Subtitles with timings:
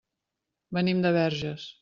[0.79, 1.71] Venim de Verges.